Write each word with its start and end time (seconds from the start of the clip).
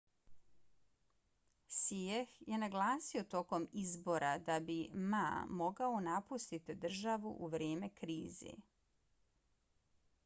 hsieh 1.73 2.23
je 2.51 2.57
naglasio 2.63 3.23
tokom 3.35 3.67
izbora 3.83 4.31
da 4.49 4.57
bi 4.71 4.79
ma 5.13 5.21
mogao 5.61 6.01
napustiti 6.09 6.79
državu 6.87 7.37
u 7.49 7.53
vrijeme 7.59 7.93
krize 8.03 8.59